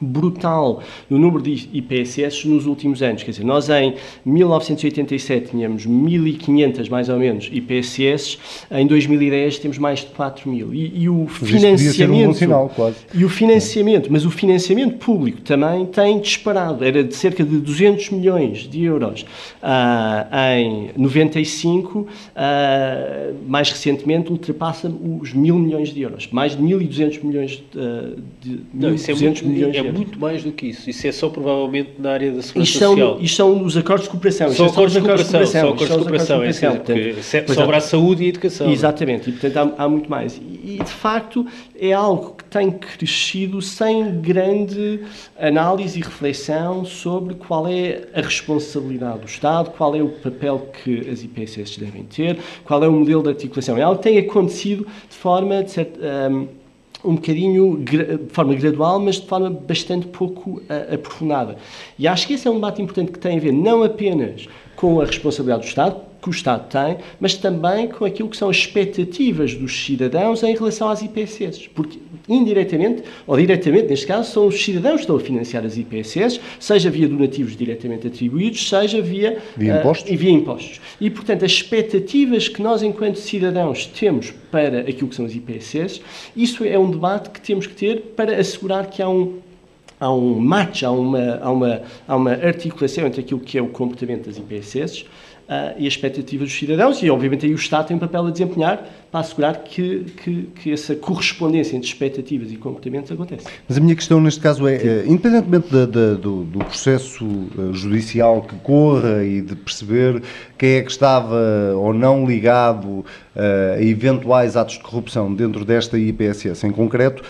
[0.00, 3.22] brutal no número de IPSS nos últimos anos.
[3.22, 8.38] Quer dizer, nós em 1987 tínhamos 1.500 mais ou menos IPSS,
[8.70, 10.74] em 2010 temos mais de 4 mil.
[10.74, 12.30] E, e o financiamento.
[12.30, 12.72] Um sinal,
[13.14, 16.84] e o financiamento, mas o financiamento público também tem disparado.
[16.84, 19.22] Era de cerca de 200 milhões de euros
[19.62, 26.28] uh, em 95, uh, ah, mais recentemente ultrapassa os mil milhões de euros.
[26.30, 27.62] Mais de 1.200 milhões
[28.42, 30.88] de, Não, 1.200 é milhões é é muito mais do que isso.
[30.88, 33.18] Isso é só provavelmente na área da segurança isto são, social.
[33.20, 34.52] Isto são os acordos de cooperação.
[34.52, 35.46] São acordos de cooperação.
[35.46, 36.42] São acordos de cooperação.
[36.42, 38.70] É, portanto, sobra a saúde e a educação.
[38.70, 39.30] Exatamente.
[39.30, 40.36] E, portanto, há, há muito mais.
[40.36, 41.46] E, de facto,
[41.78, 45.00] é algo que tem crescido sem grande
[45.38, 51.08] análise e reflexão sobre qual é a responsabilidade do Estado, qual é o papel que
[51.08, 53.76] as IPSS devem ter, qual é o modelo de articulação.
[53.76, 56.48] É algo que tem acontecido de forma, de certa, um,
[57.06, 61.56] um bocadinho de forma gradual, mas de forma bastante pouco uh, aprofundada.
[61.98, 65.00] E acho que esse é um debate importante que tem a ver não apenas com
[65.00, 68.56] a responsabilidade do Estado, que o Estado tem, mas também com aquilo que são as
[68.56, 71.68] expectativas dos cidadãos em relação às IPSS.
[71.74, 76.40] Porque, indiretamente, ou diretamente, neste caso, são os cidadãos que estão a financiar as IPSS,
[76.58, 80.10] seja via donativos diretamente atribuídos, seja via, via, uh, impostos.
[80.10, 80.80] via impostos.
[81.00, 86.00] E, portanto, as expectativas que nós, enquanto cidadãos, temos para aquilo que são as IPSS,
[86.36, 89.38] isso é um debate que temos que ter para assegurar que há um
[89.98, 93.68] há um match, há uma, há, uma, há uma articulação entre aquilo que é o
[93.68, 97.96] comportamento das IPSS uh, e as expectativas dos cidadãos, e obviamente aí o Estado tem
[97.96, 103.10] um papel a desempenhar para assegurar que, que, que essa correspondência entre expectativas e comportamentos
[103.10, 103.46] acontece.
[103.68, 107.72] Mas a minha questão neste caso é, é independentemente da, da, do, do, processo uh,
[107.72, 110.22] judicial que corra e de perceber
[110.58, 111.36] quem é que estava
[111.76, 113.04] ou não ligado uh,
[113.76, 117.22] a eventuais atos de corrupção dentro desta IPSS em concreto,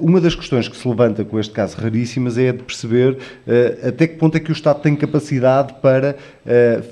[0.00, 3.18] uma das questões que se levanta com este caso raríssimas é de perceber
[3.86, 6.16] até que ponto é que o Estado tem capacidade para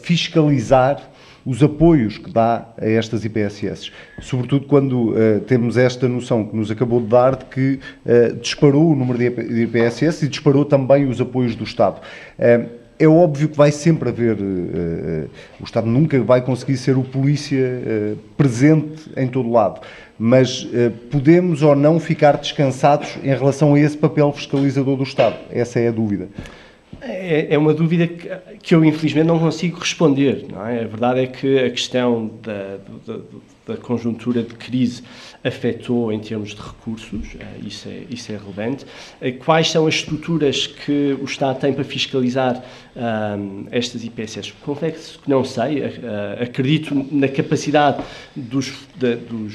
[0.01, 1.01] fiscalizar
[1.45, 3.91] os apoios que dá a estas IPSS.
[4.21, 8.93] Sobretudo quando uh, temos esta noção que nos acabou de dar de que uh, disparou
[8.93, 12.01] o número de IPSS e disparou também os apoios do Estado.
[12.39, 14.37] Uh, é óbvio que vai sempre haver.
[15.61, 17.81] o Estado nunca vai conseguir ser o polícia
[18.37, 19.81] presente em todo lado.
[20.19, 20.67] Mas
[21.09, 25.37] podemos ou não ficar descansados em relação a esse papel fiscalizador do Estado?
[25.49, 26.27] Essa é a dúvida.
[27.01, 30.47] É, é uma dúvida que, eu, infelizmente, não consigo responder.
[30.51, 30.83] Não é?
[30.83, 33.21] A verdade é que a questão da, da,
[33.67, 35.03] da conjuntura de crise
[35.45, 38.87] afetou em termos de recursos, eh, isso é, isso é relevante.
[39.21, 42.63] Eh, quais são as estruturas que o Estado tem para fiscalizar
[42.97, 44.53] um, estas IPSS?
[44.65, 48.03] Confesso que não sei, uh, acredito na capacidade
[48.35, 49.55] dos, dos, dos,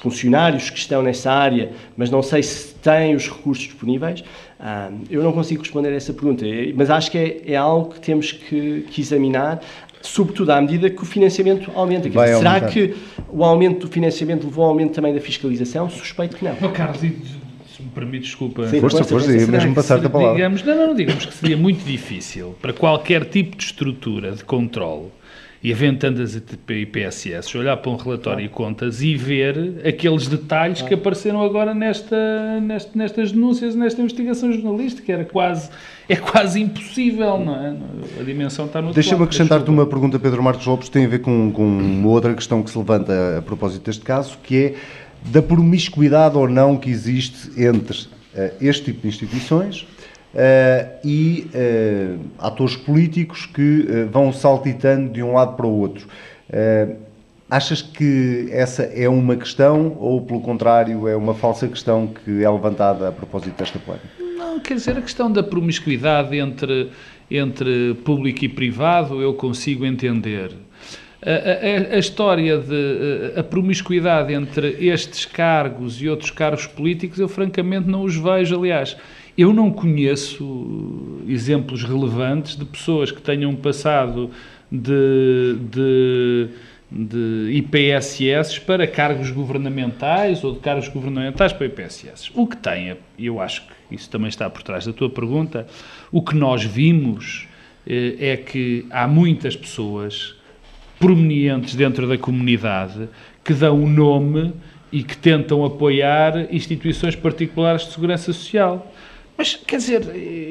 [0.00, 4.24] funcionários que estão nessa área, mas não sei se têm os recursos disponíveis.
[4.62, 6.44] Um, eu não consigo responder a essa pergunta,
[6.76, 9.60] mas acho que é, é algo que temos que, que examinar
[10.00, 12.08] sobretudo à medida que o financiamento aumenta.
[12.08, 12.94] Dizer, será que
[13.28, 15.88] o aumento do financiamento levou ao aumento também da fiscalização?
[15.88, 16.56] Suspeito que não.
[16.60, 18.66] Oh, Carlos, se me permite, desculpa.
[18.68, 20.34] Sim, força, força, força, mesmo passar a palavra.
[20.34, 25.08] Digamos, não, não, digamos que seria muito difícil para qualquer tipo de estrutura de controle
[25.62, 30.92] e havendo tantas IPSS, olhar para um relatório e contas e ver aqueles detalhes que
[30.92, 35.12] apareceram agora nesta, nesta, nestas denúncias, nesta investigação jornalística.
[35.12, 35.70] Era quase,
[36.08, 37.76] é quase impossível, não é?
[38.20, 41.52] A dimensão está no Deixa-me acrescentar-te uma pergunta, Pedro Marcos Lopes, tem a ver com,
[41.52, 44.74] com uma outra questão que se levanta a propósito deste caso, que é
[45.26, 49.86] da promiscuidade ou não que existe entre uh, este tipo de instituições
[50.32, 56.08] Uh, e uh, atores políticos que uh, vão saltitando de um lado para o outro.
[57.50, 62.48] achas que essa é uma questão ou, pelo contrário, é uma falsa questão que é
[62.48, 64.08] levantada a propósito desta polémica?
[64.38, 66.90] Não, quer dizer, a questão da promiscuidade entre,
[67.30, 70.50] entre público e privado eu consigo entender.
[71.24, 77.28] A, a, a, história de a promiscuidade entre estes cargos e outros cargos políticos, eu
[77.28, 78.58] francamente não os vejo.
[78.58, 78.96] Aliás,
[79.36, 84.30] eu não conheço exemplos relevantes de pessoas que tenham passado
[84.70, 86.48] de, de,
[86.90, 92.30] de IPSS para cargos governamentais ou de cargos governamentais para IPSS.
[92.34, 95.66] O que tem, eu acho que isso também está por trás da tua pergunta,
[96.10, 97.46] o que nós vimos
[97.86, 100.34] eh, é que há muitas pessoas
[100.98, 103.08] prominentes dentro da comunidade
[103.42, 104.52] que dão o um nome
[104.92, 108.91] e que tentam apoiar instituições particulares de segurança social.
[109.42, 110.02] Mas, quer dizer,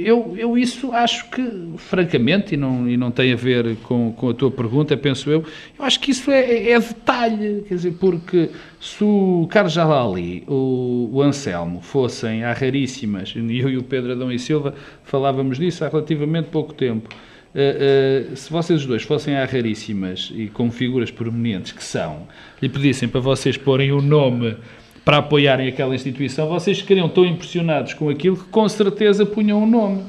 [0.06, 1.42] eu, eu isso acho que,
[1.78, 5.46] francamente, e não, e não tem a ver com, com a tua pergunta, penso eu,
[5.80, 8.50] eu acho que isso é, é detalhe, quer dizer, porque
[8.82, 14.30] se o Carlos Jalali, o, o Anselmo, fossem há raríssimas, eu e o Pedro Adão
[14.30, 14.76] e Silva
[15.06, 17.08] falávamos disso há relativamente pouco tempo,
[17.54, 22.26] Uh, uh, se vocês os dois fossem à raríssimas e com figuras prominentes que são,
[22.62, 24.56] lhe pedissem para vocês porem o nome
[25.04, 29.64] para apoiarem aquela instituição, vocês ficariam tão impressionados com aquilo que com certeza punham o
[29.64, 30.04] um nome.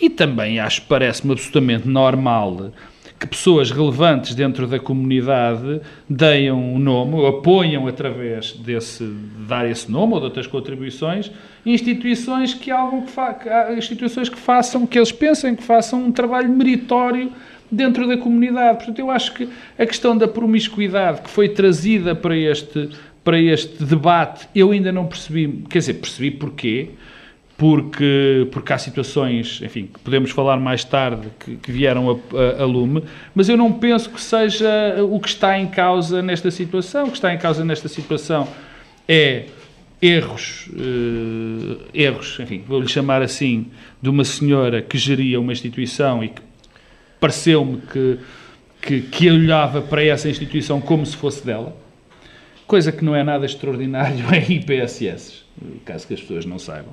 [0.00, 2.70] E também acho, parece-me absolutamente normal
[3.18, 9.90] que pessoas relevantes dentro da comunidade deem um nome, apoiam através desse, de dar esse
[9.90, 11.30] nome ou de outras contribuições,
[11.64, 16.50] instituições que, algo que, fa, instituições que façam, que eles pensem que façam um trabalho
[16.50, 17.32] meritório
[17.70, 18.78] dentro da comunidade.
[18.78, 22.90] Portanto, eu acho que a questão da promiscuidade que foi trazida para este,
[23.26, 26.90] para este debate, eu ainda não percebi, quer dizer, percebi porquê,
[27.58, 32.62] porque, porque há situações, enfim, que podemos falar mais tarde, que, que vieram a, a,
[32.62, 33.02] a, lume,
[33.34, 34.68] mas eu não penso que seja
[35.02, 37.06] o que está em causa nesta situação.
[37.06, 38.46] O que está em causa nesta situação
[39.08, 39.46] é
[40.00, 43.66] erros, uh, erros, enfim, vou-lhe chamar assim,
[44.00, 46.42] de uma senhora que geria uma instituição e que
[47.18, 48.20] pareceu-me que
[48.86, 51.76] que, que olhava para essa instituição como se fosse dela,
[52.66, 55.44] coisa que não é nada extraordinário em IPSS,
[55.84, 56.92] caso que as pessoas não saibam.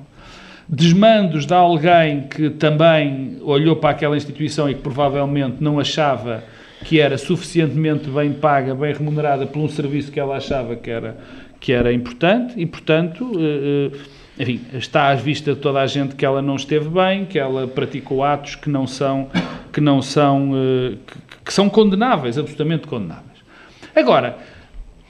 [0.68, 6.42] Desmandos de alguém que também olhou para aquela instituição e que provavelmente não achava
[6.84, 11.18] que era suficientemente bem paga, bem remunerada por um serviço que ela achava que era,
[11.60, 16.14] que era importante e, portanto, eh, eh, enfim, está às vistas de toda a gente
[16.14, 19.28] que ela não esteve bem, que ela praticou atos que não são,
[19.72, 23.38] que não são, eh, que, que são condenáveis, absolutamente condenáveis.
[23.94, 24.38] Agora,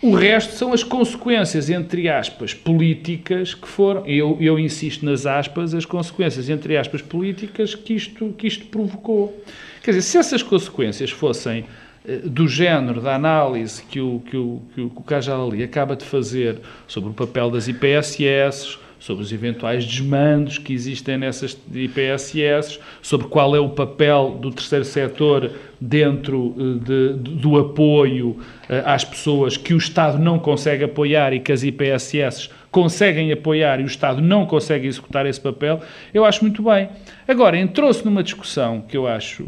[0.04, 5.72] o resto são as consequências, entre aspas, políticas que foram, eu, eu insisto nas aspas,
[5.72, 9.42] as consequências, entre aspas, políticas que isto, que isto provocou.
[9.82, 11.64] Quer dizer, se essas consequências fossem
[12.06, 16.04] eh, do género da análise que o, que o, que o, Cajal ali acaba de
[16.04, 23.26] fazer sobre o papel das IPSS, sobre os eventuais desmandos que existem nessas IPSS, sobre
[23.26, 29.58] qual é o papel do terceiro setor dentro eh, de, do apoio eh, às pessoas
[29.58, 34.22] que o Estado não consegue apoiar e que as IPSS conseguem apoiar e o Estado
[34.22, 35.82] não consegue executar esse papel,
[36.14, 36.88] eu acho muito bem.
[37.28, 39.44] Agora, entrou-se numa discussão que eu acho,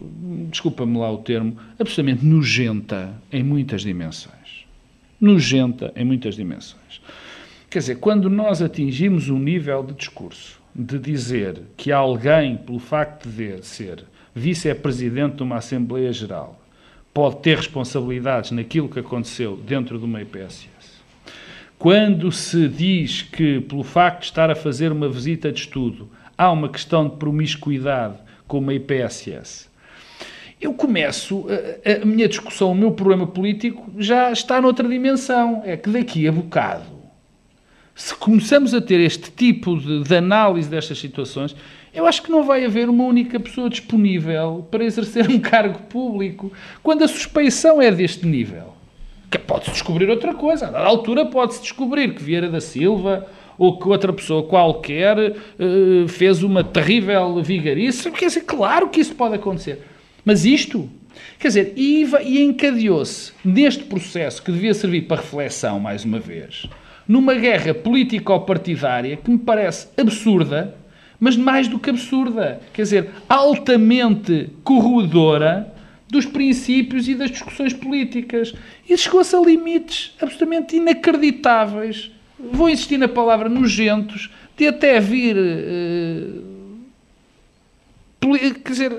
[0.50, 4.66] desculpa-me lá o termo, absolutamente nojenta em muitas dimensões.
[5.18, 7.00] Nojenta em muitas dimensões.
[7.76, 13.28] Quer dizer, quando nós atingimos um nível de discurso de dizer que alguém, pelo facto
[13.28, 14.02] de ser
[14.34, 16.58] vice-presidente de uma Assembleia Geral,
[17.12, 21.02] pode ter responsabilidades naquilo que aconteceu dentro de uma IPSS,
[21.78, 26.08] quando se diz que, pelo facto de estar a fazer uma visita de estudo,
[26.38, 28.16] há uma questão de promiscuidade
[28.48, 29.68] com uma IPSS,
[30.58, 31.44] eu começo,
[31.84, 35.60] a, a minha discussão, o meu problema político já está noutra dimensão.
[35.66, 36.95] É que daqui a bocado
[37.96, 41.56] se começamos a ter este tipo de, de, análise destas situações,
[41.94, 46.52] eu acho que não vai haver uma única pessoa disponível para exercer um cargo público
[46.82, 48.74] quando a suspeição é deste nível.
[49.30, 50.66] Que pode-se descobrir outra coisa.
[50.66, 56.42] A altura pode-se descobrir que Vieira da Silva ou que outra pessoa qualquer uh, fez
[56.42, 58.11] uma terrível vigarice.
[58.11, 59.80] Quer dizer, claro que isso pode acontecer.
[60.22, 60.88] Mas isto,
[61.38, 66.68] quer dizer, e encadeou-se neste processo que devia servir para reflexão, mais uma vez,
[67.06, 70.74] numa guerra político-partidária que me parece absurda,
[71.18, 75.72] mas mais do que absurda, quer dizer, altamente corroedora
[76.08, 78.54] dos princípios e das discussões políticas.
[78.88, 85.36] E chegou-se a limites absolutamente inacreditáveis, vou insistir na palavra nojentos, de até vir.
[85.36, 86.56] Uh,
[88.64, 88.92] quer dizer,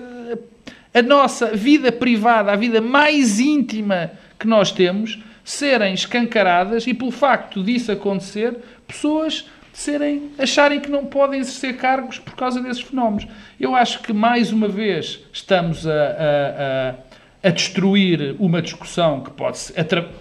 [0.93, 7.09] a nossa vida privada, a vida mais íntima que nós temos, serem escancaradas e, pelo
[7.09, 8.53] facto disso acontecer,
[8.85, 13.25] pessoas serem, acharem que não podem exercer cargos por causa desses fenómenos.
[13.57, 16.95] Eu acho que, mais uma vez, estamos a, a,
[17.43, 19.73] a, a destruir uma discussão que pode ser.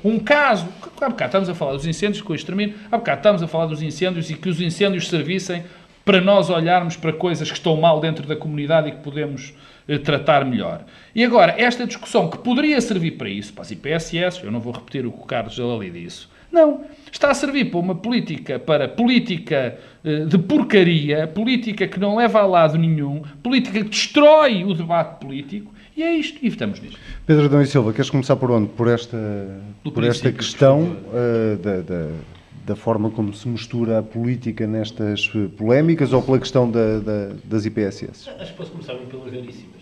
[0.05, 0.69] Um caso.
[1.01, 3.67] Há bocado estamos a falar dos incêndios com o extermínio, há bocado estamos a falar
[3.67, 5.65] dos incêndios e que os incêndios servissem
[6.07, 9.53] para nós olharmos para coisas que estão mal dentro da comunidade e que podemos
[9.89, 10.85] eh, tratar melhor.
[11.13, 14.73] E agora, esta discussão que poderia servir para isso, para as IPSS, eu não vou
[14.73, 18.57] repetir o que o Carlos já ali disse, não, está a servir para uma política,
[18.57, 24.63] para política eh, de porcaria, política que não leva a lado nenhum, política que destrói
[24.63, 27.01] o debate político, e é isto, e estamos nisto.
[27.27, 28.69] Pedro Adão e Silva, queres começar por onde?
[28.69, 29.19] Por esta,
[29.93, 32.09] por esta questão uh, da, da,
[32.67, 36.99] da, forma como se mistura a política nestas polémicas ou pela questão da,
[37.45, 38.29] das IPSS?
[38.39, 39.77] Acho que posso começar pela raríssima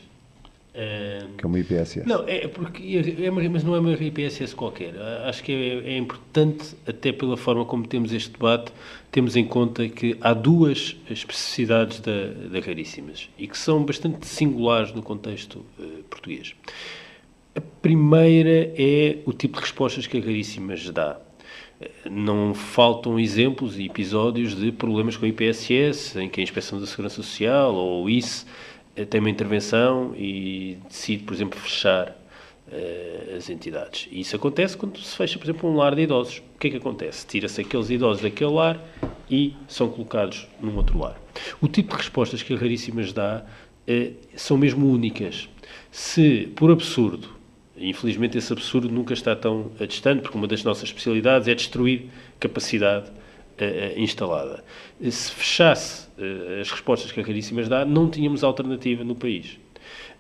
[0.75, 2.03] que é uma IPSS.
[2.05, 2.83] Não, é porque
[3.23, 4.95] é uma, mas não é uma IPSS qualquer.
[5.25, 8.73] Acho que é, é, importante, até pela forma como temos este debate,
[9.13, 14.93] temos em conta que há duas especificidades da, da Raríssimas e que são bastante singulares
[14.93, 16.57] no contexto uh, português.
[17.55, 21.21] A primeira é o tipo de respostas que a Raríssimas dá.
[22.11, 26.87] Não faltam exemplos e episódios de problemas com a IPSS, em que a Inspeção da
[26.87, 28.47] Segurança Social ou o ICE
[29.11, 32.17] tem uma intervenção e decide, por exemplo, fechar
[32.69, 34.09] uh, as entidades.
[34.11, 36.39] E isso acontece quando se fecha, por exemplo, um lar de idosos.
[36.39, 37.27] O que é que acontece?
[37.27, 38.81] Tira-se aqueles idosos daquele lar
[39.31, 41.21] e são colocados num outro lar.
[41.61, 43.45] O tipo de respostas que a Raríssimas dá
[43.89, 45.49] uh, são mesmo únicas.
[45.91, 47.29] Se, por absurdo,
[47.77, 52.07] infelizmente esse absurdo nunca está tão distante, porque uma das nossas especialidades é destruir
[52.39, 54.65] capacidade uh, instalada.
[55.11, 59.59] Se fechasse uh, as respostas que a Raríssimas dá, não tínhamos alternativa no país.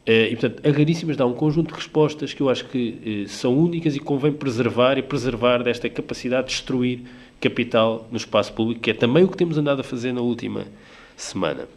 [0.06, 3.56] Uh, e, portanto, a Raríssimas dá um conjunto de respostas que eu acho que são
[3.56, 7.00] únicas e convém preservar e preservar desta capacidade de destruir
[7.40, 10.66] capital no espaço público, que é também o que temos andado a fazer na última
[11.16, 11.68] semana.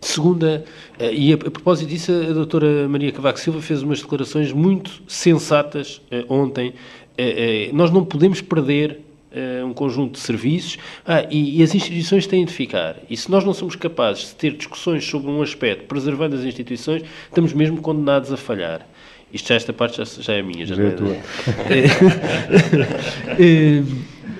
[0.00, 0.64] Segunda,
[0.98, 5.02] eh, e a, a, propósito disso, a doutora Maria Cavaco Silva fez umas declarações muito
[5.08, 6.68] sensatas uh, ontem.
[7.18, 9.00] Uh, nós não podemos perder
[9.64, 12.96] um conjunto de serviços ah, e, e, as instituições têm de ficar.
[13.10, 17.02] E se nós não somos capazes de ter discussões sobre um aspecto preservando as instituições,
[17.26, 18.88] estamos mesmo condenados a falhar.
[19.32, 20.64] Isto já, esta parte já, já é minha.
[20.64, 21.14] Já, já é, é tua.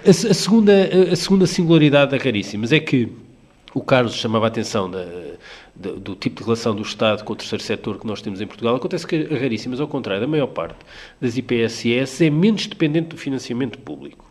[0.06, 0.72] a, a, segunda,
[1.12, 3.12] a segunda singularidade da Caríssimas é que
[3.74, 5.04] o Carlos chamava a atenção da,
[5.74, 8.46] da, do tipo de relação do Estado com o terceiro setor que nós temos em
[8.46, 8.76] Portugal.
[8.76, 10.76] Acontece que a Raríssimas, ao contrário, a maior parte
[11.20, 14.24] das IPSS é menos dependente do financiamento público.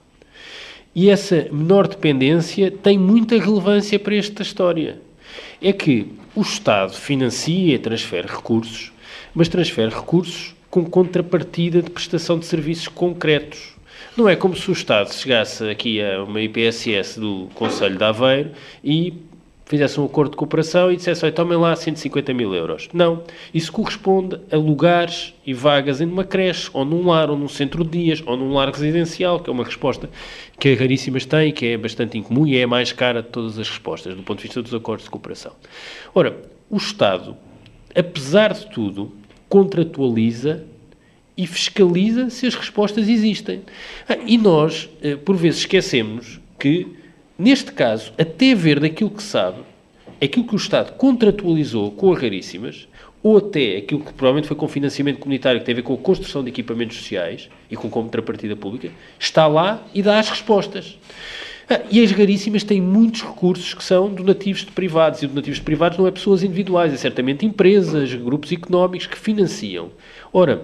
[0.95, 4.99] E essa menor dependência tem muita relevância para esta história.
[5.61, 8.91] É que o Estado financia e transfere recursos,
[9.33, 13.75] mas transfere recursos com contrapartida de prestação de serviços concretos.
[14.15, 18.51] Não é como se o Estado chegasse aqui a uma IPSS do Conselho de Aveiro
[18.83, 19.13] e
[19.67, 22.87] fizesse um acordo de cooperação e dissesse, olha, tomem lá 150 mil euros.
[22.93, 23.23] Não.
[23.53, 27.83] Isso corresponde a lugares e vagas em uma creche, ou num lar, ou num centro
[27.83, 30.09] de dias, ou num lar residencial, que é uma resposta
[30.57, 33.59] que a Raríssimas tem, que é bastante incomum e é a mais cara de todas
[33.59, 35.51] as respostas, do ponto de vista dos acordos de cooperação.
[36.15, 36.37] Ora,
[36.69, 37.35] o Estado,
[37.93, 39.11] apesar de tudo,
[39.49, 40.63] contratualiza
[41.37, 43.61] e fiscaliza se as respostas existem.
[44.07, 46.96] Ah, e nós, eh, por vezes, esquecemos que
[47.37, 49.59] Neste caso, até ver daquilo que sabe,
[50.21, 52.87] aquilo que o Estado contratualizou com a Raríssimas,
[53.21, 55.97] ou até aquilo que provavelmente foi com financiamento comunitário, que tem a ver com a
[55.97, 60.97] construção de equipamentos sociais e com contrapartida pública, está lá e dá as respostas.
[61.69, 65.65] Ah, e as raríssimas têm muitos recursos que são donativos de privados, e donativos de
[65.65, 69.89] privados não é pessoas individuais, é certamente empresas, grupos económicos que financiam.
[70.31, 70.61] Ora,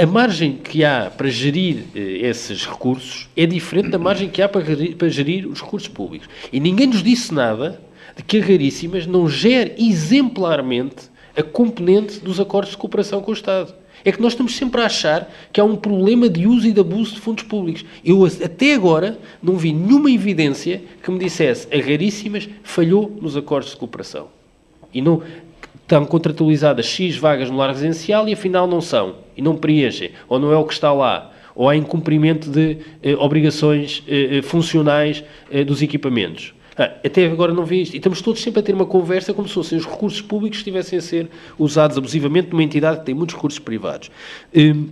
[0.00, 4.48] a margem que há para gerir eh, esses recursos é diferente da margem que há
[4.48, 4.64] para,
[4.96, 6.26] para gerir os recursos públicos.
[6.50, 7.78] E ninguém nos disse nada
[8.16, 13.34] de que a Raríssimas não gere exemplarmente a componente dos acordos de cooperação com o
[13.34, 13.74] Estado.
[14.02, 16.80] É que nós estamos sempre a achar que há um problema de uso e de
[16.80, 17.84] abuso de fundos públicos.
[18.02, 23.72] Eu até agora não vi nenhuma evidência que me dissesse a Raríssimas falhou nos acordos
[23.72, 24.28] de cooperação.
[24.94, 25.22] E não,
[25.82, 30.38] estão contratualizadas X vagas no lar residencial e afinal não são, e não preenchem, ou
[30.38, 35.24] não é o que está lá, ou há incumprimento de eh, obrigações eh, eh funcionais
[35.50, 36.54] eh, dos equipamentos.
[36.78, 37.94] Ah, até agora não vi isto.
[37.94, 40.98] E estamos todos sempre a ter uma conversa como se fossem os recursos públicos estivessem
[40.98, 44.10] a ser usados abusivamente numa entidade que tem muitos recursos privados.
[44.54, 44.88] Hum,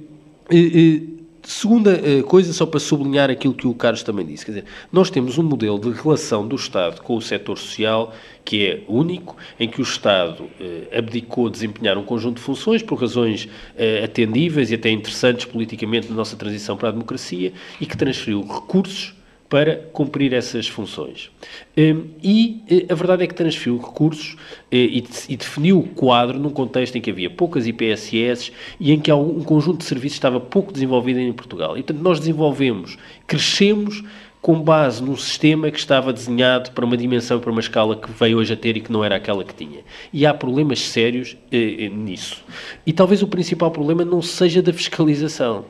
[1.42, 5.10] Segunda uh, coisa, só para sublinhar aquilo que o Carlos também disse, quer dizer, nós
[5.10, 8.12] temos um modelo de relação do Estado com o setor social
[8.44, 12.82] que é único, em que o Estado uh, abdicou de desempenhar um conjunto de funções
[12.82, 17.86] por razões uh, atendíveis e até interessantes politicamente na nossa transição para a democracia e
[17.86, 19.17] que transferiu recursos
[19.48, 21.30] para cumprir essas funções.
[21.76, 24.36] Hum, e eh, a verdade é que transferiu recursos
[24.70, 29.10] eh, e definiu o quadro num contexto em que havia poucas IPSS e em que
[29.10, 31.78] um conjunto de serviços estava pouco desenvolvido em Portugal.
[31.78, 34.02] E, portanto, nós desenvolvemos, crescemos
[34.40, 38.38] com base num sistema que estava desenhado para uma dimensão, para uma escala que veio
[38.38, 39.80] hoje a ter e que não era aquela que tinha.
[40.12, 42.44] E há problemas sérios eh, nisso.
[42.86, 45.64] E talvez o principal problema não seja da fiscalização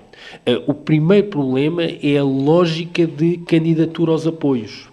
[0.47, 4.89] Uh, o primeiro problema é a lógica de candidatura aos apoios.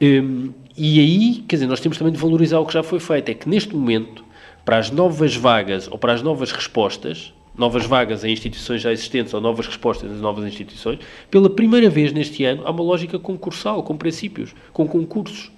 [0.00, 3.30] Um, e aí, quer dizer, nós temos também de valorizar o que já foi feito.
[3.30, 4.24] É que neste momento,
[4.64, 9.32] para as novas vagas ou para as novas respostas, novas vagas em instituições já existentes
[9.34, 10.98] ou novas respostas nas novas instituições,
[11.30, 15.50] pela primeira vez neste ano há uma lógica concursal, com princípios, com concursos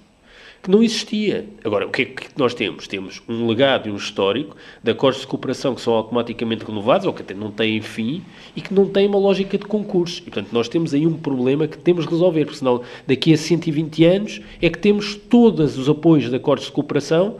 [0.61, 1.45] que não existia.
[1.63, 2.87] Agora, o que é que nós temos?
[2.87, 7.13] Temos um legado e um histórico de acordos de cooperação que são automaticamente renovados, ou
[7.13, 8.23] que até não têm fim,
[8.55, 10.21] e que não têm uma lógica de concurso.
[10.21, 13.37] E, portanto, nós temos aí um problema que temos de resolver, porque senão daqui a
[13.37, 17.37] 120 anos é que temos todos os apoios de acordos de cooperação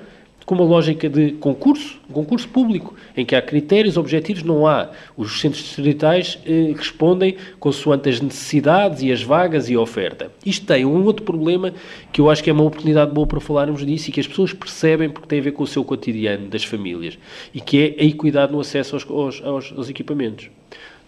[0.50, 4.90] com uma lógica de concurso, um concurso público, em que há critérios objetivos, não há.
[5.16, 10.32] Os centros distritais eh, respondem consoante as necessidades e as vagas e a oferta.
[10.44, 11.72] Isto tem um outro problema
[12.12, 14.52] que eu acho que é uma oportunidade boa para falarmos disso e que as pessoas
[14.52, 17.16] percebem porque tem a ver com o seu cotidiano das famílias
[17.54, 20.50] e que é a equidade no acesso aos, aos, aos, equipamentos.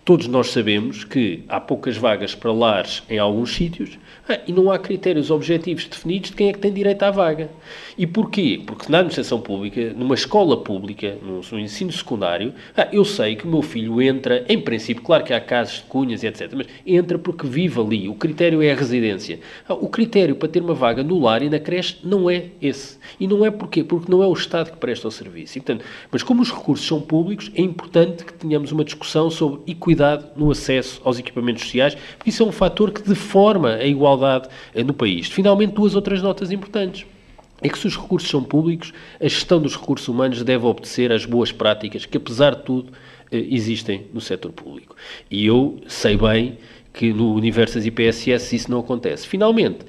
[0.04, 4.72] Todos nós sabemos que há poucas vagas para lares em alguns sítios ah, e não
[4.72, 7.52] há critérios objetivos definidos de quem é que tem direito à vaga.
[7.96, 8.64] E porquê?
[8.66, 13.46] Porque na administração pública, numa escola pública, no, no ensino secundário, ah, eu sei que
[13.46, 16.66] o meu filho entra, em princípio, claro que há casos de cunhas e etc., mas
[16.84, 18.10] entra porque vive ali.
[18.10, 19.40] O critério é a residência.
[19.70, 22.98] Ah, o critério para ter uma vaga no lar e na creche não é esse.
[23.20, 23.84] E não é porquê?
[23.84, 25.60] Porque não é o Estado que presta o serviço.
[25.60, 29.62] E, portanto, mas como os recursos são públicos, é importante que tenhamos uma discussão sobre
[29.72, 33.86] equidade equidade no acesso aos equipamentos sociais, porque isso é um fator que deforma a
[33.86, 35.28] igualdade eh, no país.
[35.28, 37.06] Finalmente, duas outras notas importantes.
[37.64, 41.26] é que se os recursos são públicos, a gestão dos recursos humanos deve obedecer às
[41.26, 42.92] boas práticas que, apesar de tudo,
[43.32, 44.96] eh, existem no setor público.
[45.30, 46.58] E eu sei bem
[46.94, 49.28] que no universo das IPSS isso não acontece.
[49.28, 49.80] Finalmente,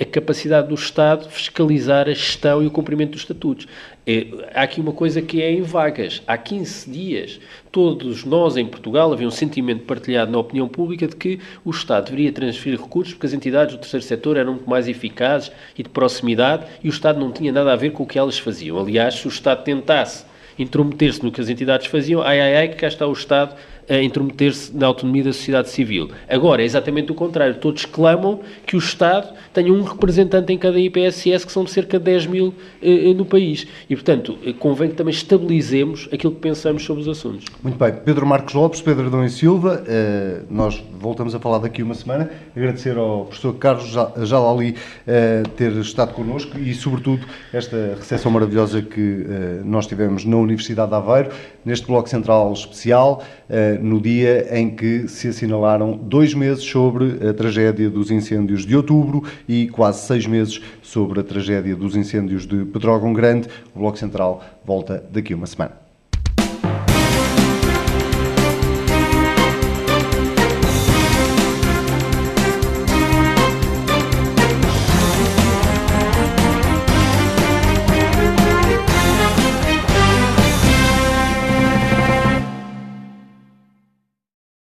[0.00, 3.68] a capacidade do Estado fiscalizar a gestão e o cumprimento dos estatutos.
[4.06, 6.22] É, há aqui uma coisa que é em vagas.
[6.26, 11.14] Há 15 dias, todos nós em Portugal havia um sentimento partilhado na opinião pública de
[11.14, 14.88] que o Estado deveria transferir recursos porque as entidades do terceiro setor eram muito mais
[14.88, 18.18] eficazes e de proximidade e o Estado não tinha nada a ver com o que
[18.18, 18.78] elas faziam.
[18.78, 20.24] Aliás, se o Estado tentasse
[20.58, 23.54] intrometer-se no que as entidades faziam, ai ai ai, que cá está o Estado
[23.88, 26.10] a intrometer-se na autonomia da sociedade civil.
[26.28, 27.54] Agora é exatamente o contrário.
[27.56, 32.04] Todos clamam que o Estado tenha um representante em cada IPSS, que são cerca de
[32.04, 33.66] 10 mil eh, no país.
[33.88, 37.46] E, portanto, eh, convém que também estabilizemos aquilo que pensamos sobre os assuntos.
[37.62, 37.92] Muito bem.
[38.04, 42.30] Pedro Marcos Lopes, Pedro Adão e Silva, eh, nós voltamos a falar daqui uma semana.
[42.56, 43.88] Agradecer ao professor Carlos
[44.28, 44.74] Jalali
[45.06, 50.90] eh, ter estado connosco e, sobretudo, esta recepção maravilhosa que eh, nós tivemos na Universidade
[50.90, 51.30] de Aveiro,
[51.64, 53.22] neste Bloco Central especial.
[53.48, 58.76] Eh, no dia em que se assinalaram dois meses sobre a tragédia dos incêndios de
[58.76, 63.48] outubro e quase seis meses sobre a tragédia dos incêndios de Pedrógão Grande.
[63.74, 65.85] O Bloco Central volta daqui a uma semana.